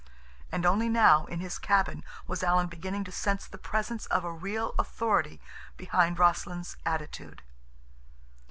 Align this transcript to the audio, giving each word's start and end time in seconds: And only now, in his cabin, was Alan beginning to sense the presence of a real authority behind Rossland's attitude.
And 0.51 0.65
only 0.65 0.89
now, 0.89 1.25
in 1.27 1.41
his 1.41 1.59
cabin, 1.59 2.03
was 2.25 2.41
Alan 2.41 2.65
beginning 2.65 3.03
to 3.03 3.11
sense 3.11 3.45
the 3.45 3.59
presence 3.59 4.07
of 4.07 4.23
a 4.23 4.31
real 4.31 4.73
authority 4.79 5.39
behind 5.77 6.17
Rossland's 6.17 6.75
attitude. 6.87 7.43